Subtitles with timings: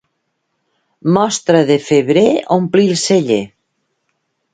[1.17, 2.23] Mostra de febrer
[2.57, 3.39] ompli el celler.